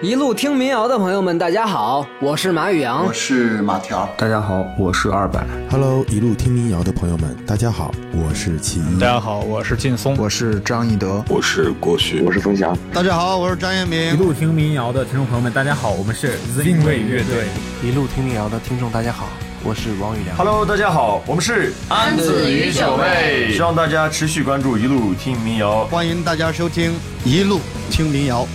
[0.00, 5.44] 一路听民谣的朋友们，大家好，我是马宇阳，我是马条，大家好，我是二百。
[5.68, 9.00] Hello，一路听民谣的朋友们，大家好，我是齐一。
[9.00, 12.78] 大家好，我是劲松，我是张义德，我是郭旭，我是冯翔。
[12.92, 14.14] 大家好，我是张彦明。
[14.14, 17.46] 一路听民谣的听众朋友们，大家好，我们是 Zing 卫乐队。
[17.82, 19.28] 一路听民谣的听众，大家好，
[19.64, 20.36] 我是王宇良。
[20.36, 26.92] Hello，大家好，我们是安子与小魏，希望大家持续关注一路听民谣，欢迎大家收听
[27.24, 27.58] 一路
[27.90, 28.46] 听民谣。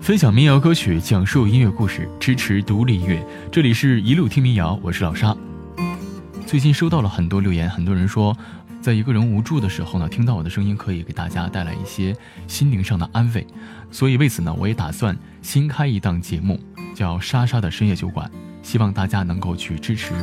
[0.00, 3.22] 分享民谣歌曲，讲述音乐故事，支持独立音乐。
[3.52, 5.36] 这里是一路听民谣，我是老沙。
[6.46, 8.34] 最近收到了很多留言，很多人说，
[8.80, 13.46] 在一个人无助的时候呢，听到我的声音可以给大家带来一些心灵上的安慰。
[13.90, 16.58] 所以为此呢，我也打算新开一档节目，
[16.94, 18.26] 叫《莎莎的深夜酒馆》，
[18.66, 20.14] 希望大家能够去支持。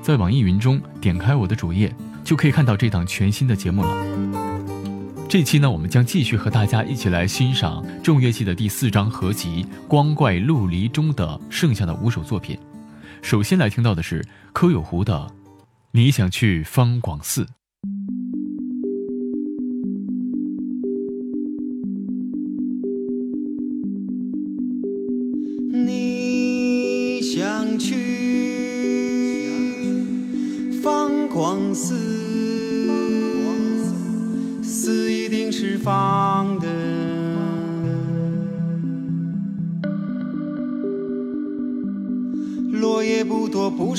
[0.00, 4.49] 在网易云中点开我的主页，就可以看到这档全新的节目了。
[5.30, 12.58] 这期呢，我们将继续和大家一起来欣赏众乐器的第四张合集《光怪陆离》中的剩下的五首作品。
[13.22, 15.14] 首先来听到的是柯有湖的
[15.92, 17.44] 《你想去方广寺》。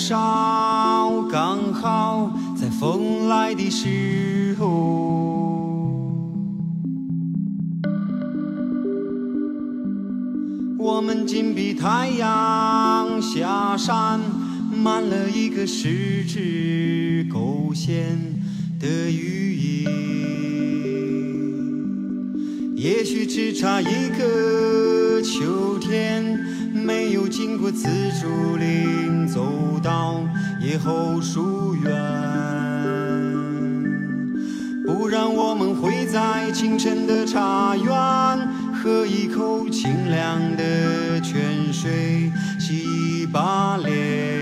[0.02, 4.66] 少，刚好在风来的时候。
[10.80, 14.20] 我们紧闭太阳下山，
[14.76, 18.18] 满了一个十指勾线
[18.80, 19.88] 的语音。
[22.76, 26.40] 也许只差一个秋天，
[26.86, 27.88] 没有经过紫
[28.20, 30.24] 竹林，走到
[30.60, 31.92] 野后书院。
[34.86, 37.86] 不然我们会在清晨的茶园，
[38.74, 44.42] 喝一口清凉的泉水，洗把脸。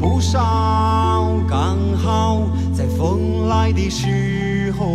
[0.00, 4.86] 不少，刚好在风来的时候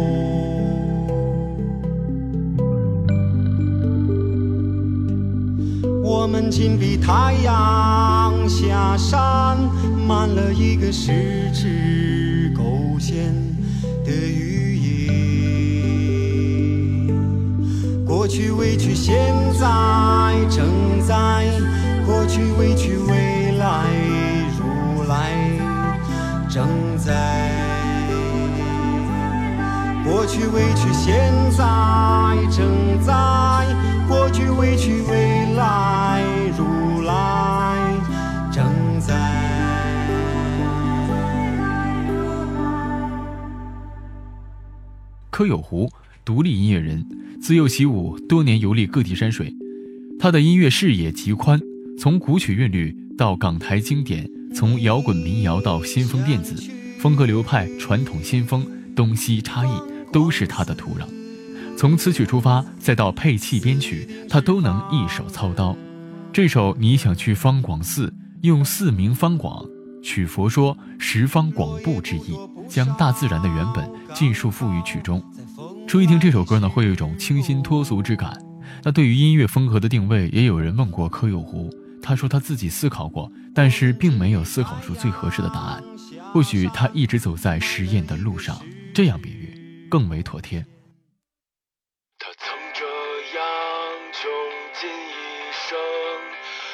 [6.03, 9.55] 我们紧闭太阳下山，
[10.07, 13.31] 满了一个十指勾线
[14.03, 15.13] 的语音。
[18.07, 19.15] 过去委屈，现
[19.53, 19.65] 在
[20.49, 20.65] 正
[20.99, 21.43] 在；
[22.07, 23.24] 过去委屈，未
[27.05, 28.01] 在
[30.03, 31.13] 过去、未来、现
[31.51, 31.63] 在、
[32.49, 33.13] 正在
[34.07, 36.23] 过去、未来、
[36.57, 37.93] 如来、
[38.51, 38.65] 正
[38.99, 39.13] 在。
[45.29, 45.87] 柯有湖，
[46.23, 47.05] 独立音乐人，
[47.39, 49.53] 自幼习武，多年游历各地山水。
[50.19, 51.59] 他的音乐视野极宽，
[51.99, 56.55] 从古曲韵律到港台经典，从摇滚民谣到先锋电子。
[57.05, 58.65] 风格流派、传统先锋、
[58.95, 59.69] 东西差异
[60.11, 61.05] 都是他的土壤。
[61.77, 65.77] 从词曲出发，再到配器编曲，他都能一手操刀。
[66.33, 68.07] 这首《你想去方广寺》，
[68.41, 69.63] 用四名方广，
[70.01, 72.35] 取佛说十方广布之意，
[72.67, 75.23] 将大自然的原本尽数赋予曲中。
[75.87, 78.35] 初一听这首歌呢，会有一种清新脱俗之感。
[78.83, 81.69] 那对于音乐风格的定位，也有人问过柯有湖，
[82.01, 85.83] 他说他自己思考过，但是并没有思考出最合适的答案。
[86.35, 88.61] 或许他一直走在实验的路上，
[88.93, 90.59] 这样比喻更为妥帖。
[92.19, 92.83] 他曾这
[93.37, 93.41] 样
[94.11, 94.29] 穷
[94.73, 94.91] 尽一
[95.53, 95.79] 生，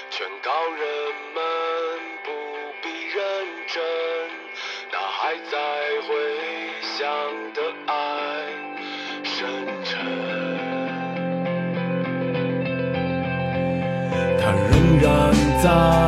[0.09, 0.81] 劝告人
[1.35, 1.39] 们
[2.25, 2.31] 不
[2.81, 3.21] 必认
[3.67, 3.77] 真，
[4.91, 5.53] 那还在
[6.07, 6.09] 回
[6.81, 7.05] 响
[7.53, 7.93] 的爱
[9.23, 9.37] 深
[9.85, 9.91] 沉。
[14.41, 15.11] 他仍然
[15.61, 16.00] 在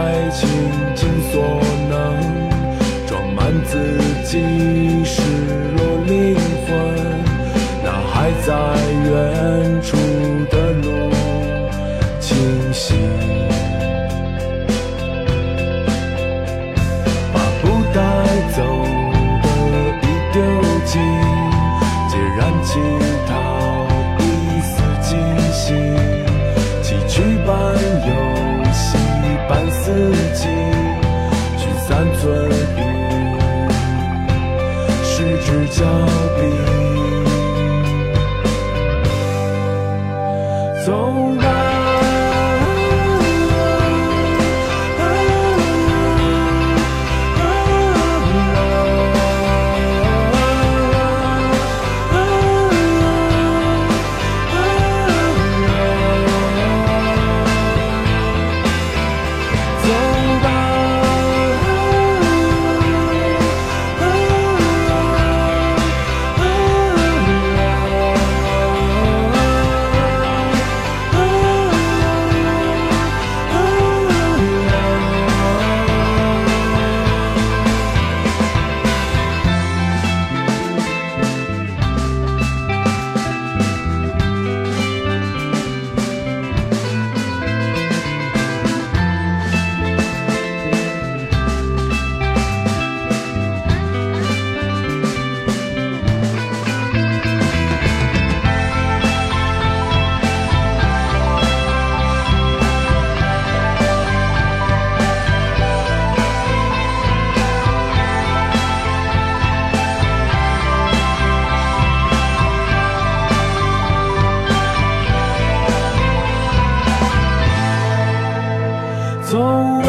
[119.33, 119.82] 走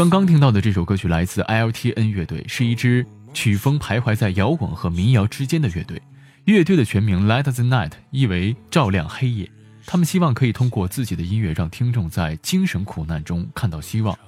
[0.00, 3.04] 刚刚听到的这首歌曲来自 LTN 乐队，是一支
[3.34, 6.00] 曲风徘徊在摇滚和民谣之间的乐队。
[6.46, 9.50] 乐队的全名 Light the Night，意为照亮黑夜。
[9.84, 14.18] 他们希望可以通过自己的音乐，让听众在精神苦难中看到希望。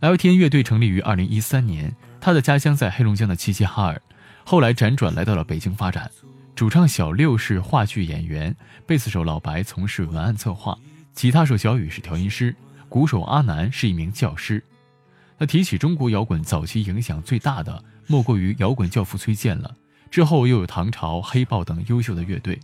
[0.00, 4.00] LTN 乐队成立于2013年，他的家乡在黑龙江的齐齐哈尔，
[4.44, 6.10] 后来辗转来到了北京发展。
[6.54, 10.74] 主唱小六是话剧演员，贝斯手老白从事文案策划，
[11.12, 12.56] 吉他手小雨是调音师，
[12.88, 14.64] 鼓手阿南是一名教师。
[15.38, 19.74] 那提起中国摇滚早期影响最大的，莫过于摇滚教父崔健了。
[20.10, 22.58] 之后又有唐朝、黑豹等优秀的乐队，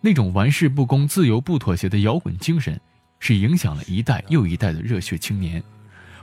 [0.00, 2.78] 那种玩世不恭、自由不妥协的摇滚精神，
[3.20, 5.62] 是影响了一代又一代的热血青年。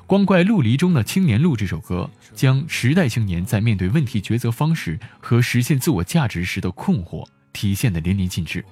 [0.06, 8.64] 光怪陆离中的《青年路》这首歌，将时代青年在面对问题抉择方式和实现自我价值时的困惑体现的淋漓尽致。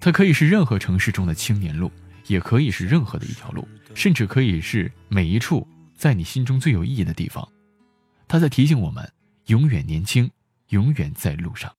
[0.00, 1.92] 它可以是任何城市中的青年路，
[2.26, 5.66] 也可以是任何的一条路，甚至可以是每一处
[6.02, 7.48] 在你心中最有意义的地方。
[8.26, 9.08] 它在提醒我们，
[9.46, 10.28] 永远年轻，
[10.70, 11.72] 永远在路上。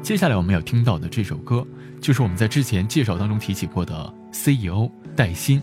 [0.00, 1.66] 接下来我们要听到的这首歌，
[2.00, 5.60] 就是我们在之前介绍当中提起过的 CEO 戴鑫。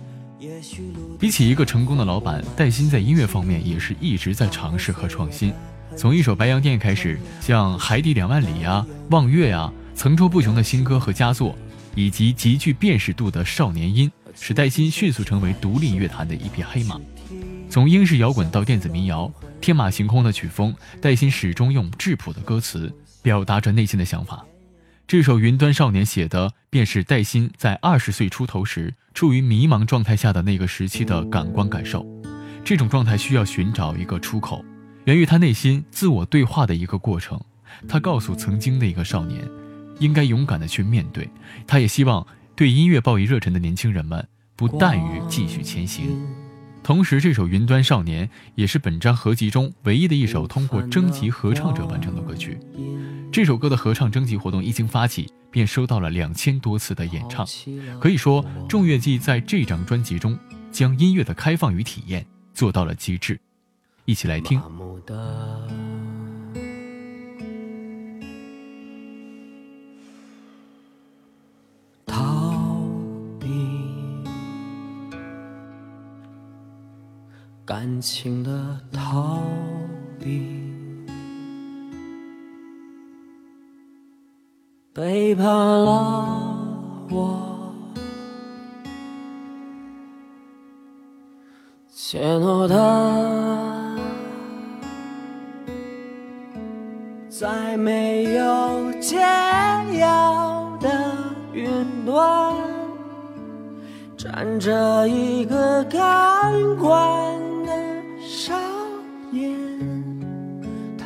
[1.19, 5.51] 比起一个成功的老板，戴鑫在音乐方面也是一直在尝试和创新。
[5.97, 11.57] 从一首《白洋淀》开始，像《海底两万里》呀、《望月》呀，层出不穷的新歌和佳作，
[11.95, 16.99] 以及极具辨识度的少年音，使戴鑫迅速成为独立乐坛的一匹黑马。
[17.69, 24.45] 从英式摇滚到电子民谣，天马行空的曲风，戴鑫始终用质朴的歌词表达着内心的想法。
[25.05, 32.05] 这首《云端少年》写的便是戴鑫在二十岁出头时处于迷茫状态下的那个时期的感官感受。
[32.63, 34.63] 这种状态需要寻找一个出口，
[35.05, 37.39] 源于他内心自我对话的一个过程。
[37.87, 39.47] 他告诉曾经的一个少年，
[39.99, 41.29] 应该勇敢的去面对。
[41.65, 42.25] 他也希望
[42.57, 46.19] 对音乐抱以热忱的年轻人们不惮于继续前行。
[46.81, 52.57] 同时，这首《云端少年》也是本张合集中唯一的一首通过征集合唱者完成的歌曲。
[53.31, 57.45] 这首歌的合唱征集活动一经发起，便收到了两千多次的演唱。
[58.01, 60.35] 可以说，众乐季在这张专辑中
[60.71, 63.39] 将音乐的开放与体验做到了极致。
[64.05, 64.59] 一起来听。
[77.67, 79.41] 感情的逃
[80.17, 80.71] 避。
[84.93, 86.57] 背叛了
[87.11, 87.73] 我，
[91.91, 93.99] 怯懦的，
[97.29, 99.17] 在没有解
[99.99, 100.89] 药的
[101.51, 102.55] 云端，
[104.15, 105.99] 站着一个感
[106.77, 107.36] 官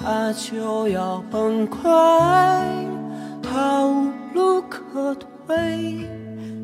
[0.03, 1.77] 他就要崩溃。
[3.43, 6.08] 他无路可退，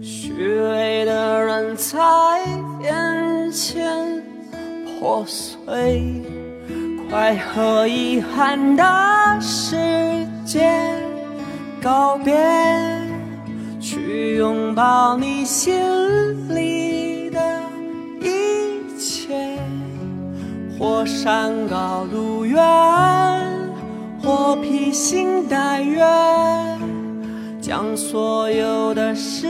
[0.01, 1.99] 虚伪的人在
[2.81, 4.23] 眼前
[4.99, 6.23] 破碎，
[7.09, 8.83] 快和遗憾的
[9.41, 9.75] 世
[10.45, 10.71] 界
[11.81, 12.35] 告别，
[13.79, 15.75] 去拥抱你心
[16.55, 16.86] 里
[20.77, 22.61] 或山高路远，
[24.21, 26.03] 或披星戴月。
[27.59, 29.47] 将所有的誓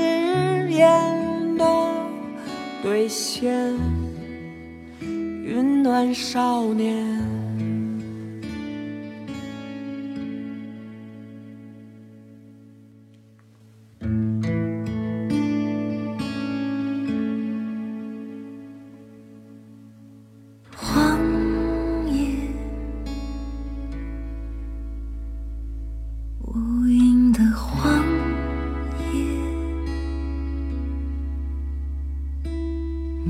[0.69, 1.89] 言都
[2.81, 3.75] 兑现，
[5.01, 7.36] 云暖少年。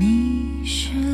[0.00, 1.07] 你是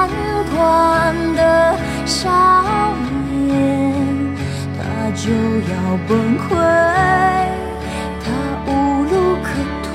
[0.00, 0.08] 贪
[0.56, 1.76] 官的
[2.06, 2.30] 笑
[3.28, 3.52] 脸，
[4.78, 4.80] 他
[5.14, 5.74] 就要
[6.08, 6.48] 崩溃，
[8.24, 8.24] 他
[8.66, 8.68] 无
[9.04, 9.48] 路可
[9.84, 9.92] 退，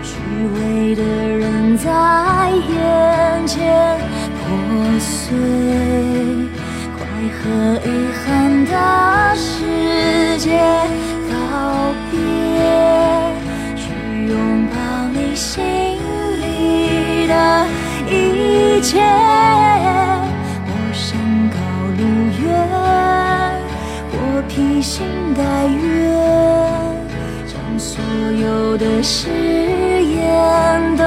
[0.00, 0.08] 虚
[0.54, 1.90] 伪的人在
[2.68, 3.98] 眼前
[4.38, 4.46] 破
[5.00, 5.34] 碎，
[6.96, 6.98] 快
[7.34, 7.42] 和
[7.84, 8.24] 遗憾
[8.66, 8.72] 的
[9.34, 10.46] 世界。
[18.86, 19.00] 界，
[20.64, 21.18] 我山
[21.50, 21.56] 高
[21.98, 22.00] 路
[22.38, 22.46] 远，
[24.12, 24.16] 我
[24.48, 24.94] 披星
[25.34, 25.84] 戴月，
[27.48, 27.98] 将所
[28.30, 29.28] 有的誓
[30.04, 31.02] 言都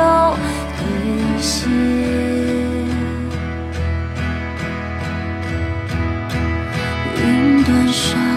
[0.77, 0.81] 兑
[1.39, 1.69] 现。
[7.15, 8.28] 云端上。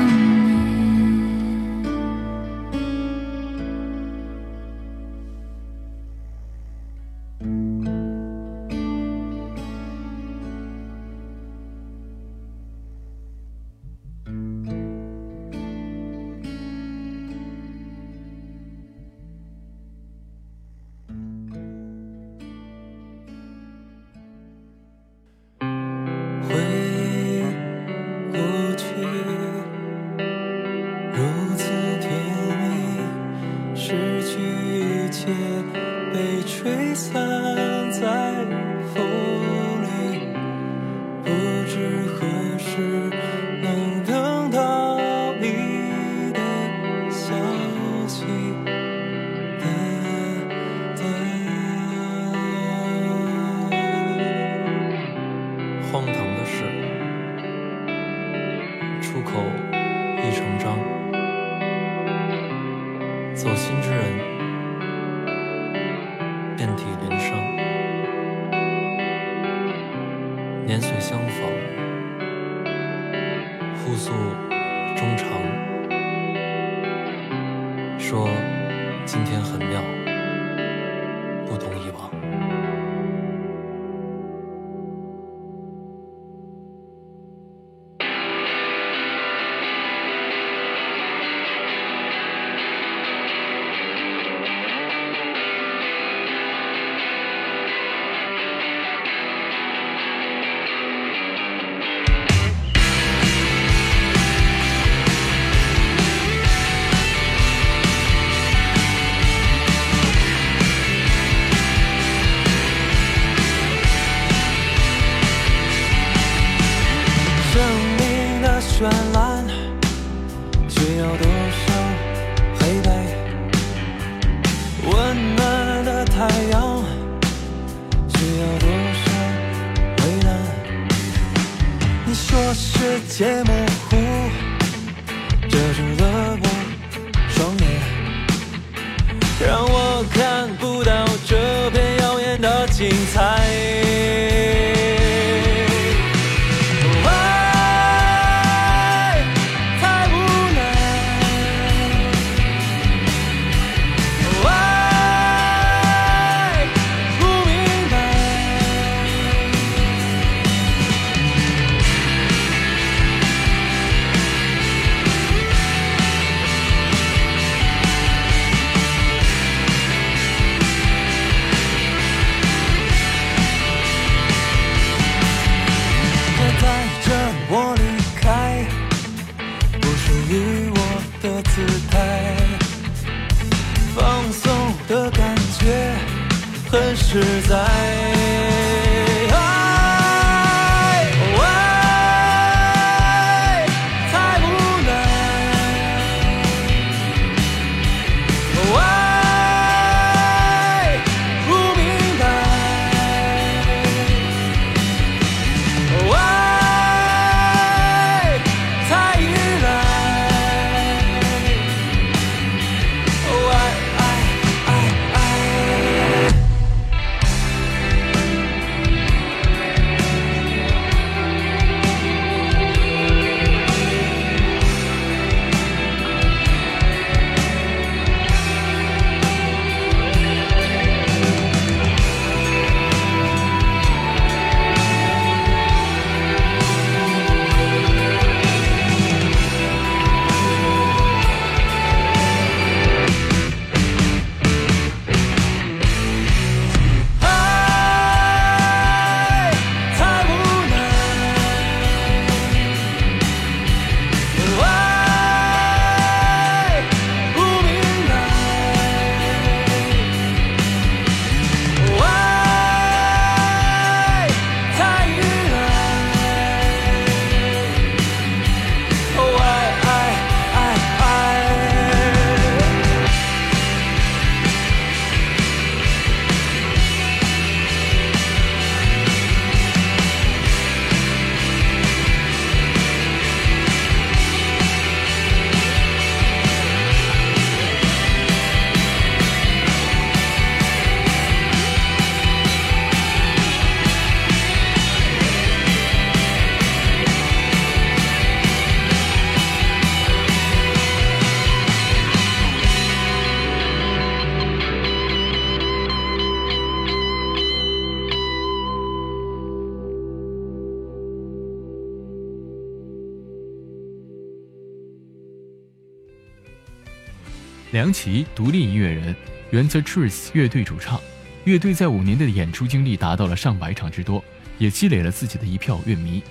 [317.73, 319.17] 梁琪，独立音乐人，
[319.51, 321.01] 原 The Truth 乐队主唱。
[321.45, 324.23] 乐队在五年的演出经历达到了上百场之多，
[324.59, 326.23] 也积累了自己的一票乐迷。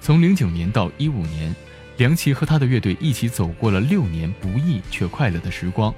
[0.00, 1.54] 从零九年到一五年，
[1.96, 5.94] 梁琪和他的乐队一起走过了六年不易却快乐的时光。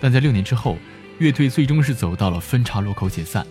[0.00, 0.78] 但在六年之后，
[1.18, 3.44] 乐队最终是走到了分岔路口解散。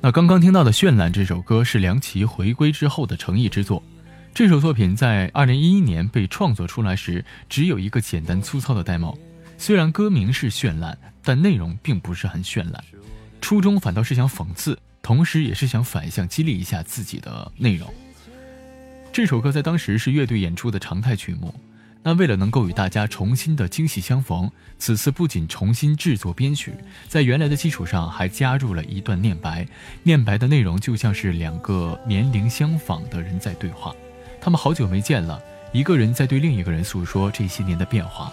[0.00, 3.82] 那刚刚听到的《绚烂》这首歌是梁琪回归之后的诚意之作。
[4.32, 9.14] 这首作品在二零一一年被创作出来时，只有一个简单粗糙的 demo。
[9.62, 12.84] 虽然歌名是绚烂，但内容并不是很绚烂。
[13.40, 17.88] 初衷反倒是想讽刺，同时也是想反向激励一下自己的内容。
[19.12, 21.54] 这首歌在当时是乐队演出的常态曲目。
[22.02, 26.74] 那为了能够与大家重新的惊喜相逢，此次不仅重新制作编曲，
[27.06, 29.64] 在原来的基础上还加入了一段念白。
[30.02, 33.94] 念白的内容就像是两个年龄相仿的人在对话，
[34.40, 35.40] 他们好久没见了，
[35.72, 38.32] 一个人在对另一个人诉说这些年的变化。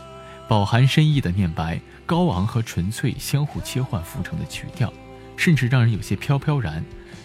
[0.49, 4.91] 饱含深意的念白，高昂和纯粹相互切换浮成的曲调，
[5.37, 6.83] 甚至让人有些飘飘然，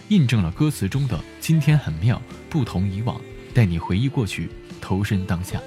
[0.09, 3.19] 印证了歌词中的“今天很妙，不同以往，
[3.51, 4.47] 带你回忆过去，
[4.79, 5.59] 投身当下”。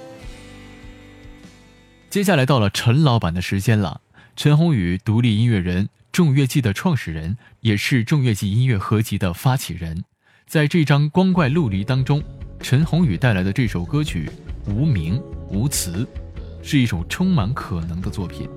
[2.09, 4.03] 接下来到了陈老板的时间了。
[4.37, 10.05] 陈鸿宇，独立音乐人，众乐季的创始人，也是众乐季音乐合集的发起人。
[10.47, 12.23] 在这张《光怪陆离》当中，
[12.61, 14.31] 陈鸿宇带来的这首歌曲
[14.73, 16.05] 《无名无词》，
[16.63, 18.49] 是一首充满可能的作品。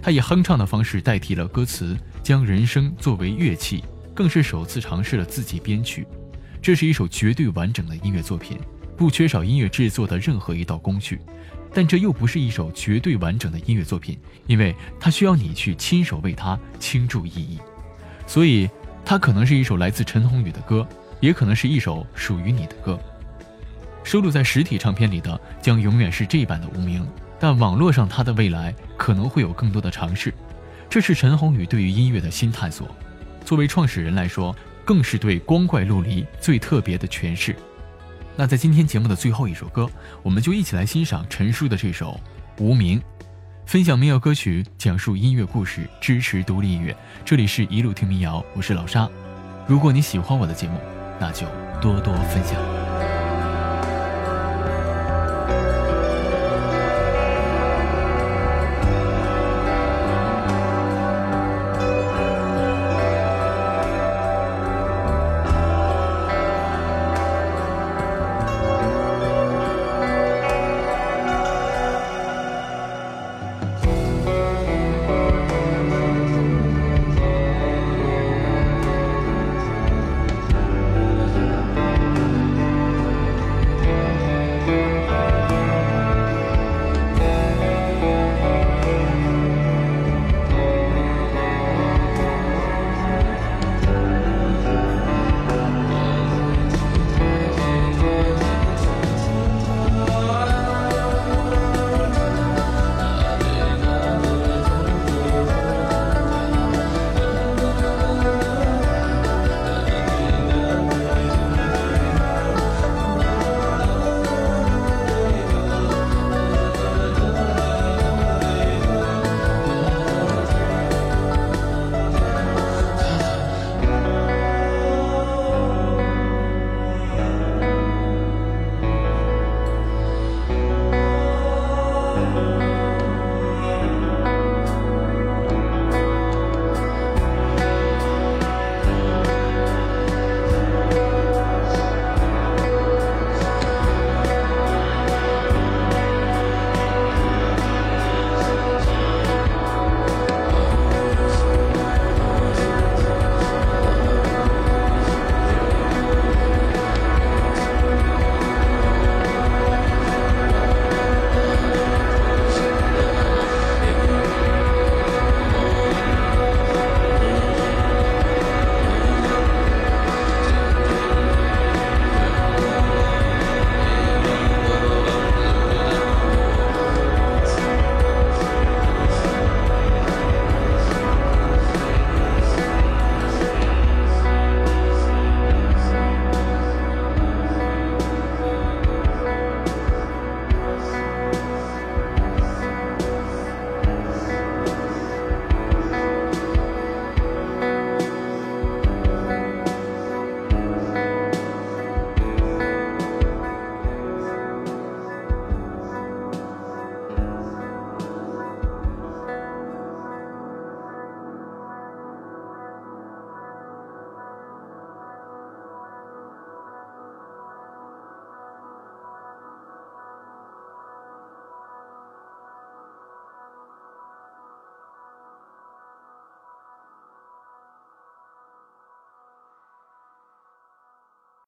[0.00, 3.82] 他以哼唱的方式代替了歌词，将人声作为乐器，
[4.14, 6.06] 更是首次尝试了自己编曲。
[6.62, 8.58] 这是一首绝对完整的音乐作品，
[8.96, 11.20] 不缺少音乐制作的任何一道工序。
[11.74, 17.58] 但这又不是一首绝对完整的音乐作品，因为它需要你去亲手为它倾注意义，
[18.26, 18.68] 所以
[19.04, 20.86] 它可能是一首来自陈鸿宇的歌，
[21.20, 22.98] 也可能是一首属于你的歌。
[24.02, 27.02] 收录在实体唱片里的将永远是这版的《无名》，
[27.40, 30.32] 但网络上他的未来可能会有更多的尝试。
[30.90, 32.88] 这是陈鸿宇对于音乐的新探索，
[33.44, 37.54] 作为创始人来说，更是对《光怪陆离》最特别的诠释。
[38.34, 39.90] 那在今天节目的最后一首歌，
[40.22, 42.18] 我们就一起来欣赏陈叔的这首
[42.62, 42.98] 《无名》，
[43.66, 46.96] 分享民谣歌曲，讲述音乐故事，支持独立音乐。
[47.24, 49.08] 这里是一路听民谣，我是老沙。
[49.66, 50.80] 如果你喜欢我的节目，
[51.20, 51.46] 那就
[51.82, 52.77] 多多分享。